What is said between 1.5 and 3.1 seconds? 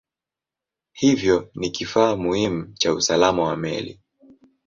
ni kifaa muhimu cha